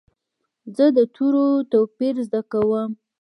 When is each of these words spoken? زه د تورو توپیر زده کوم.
زه 0.75 0.85
د 0.97 0.99
تورو 1.15 1.45
توپیر 1.71 2.15
زده 2.27 2.41
کوم. 2.51 2.89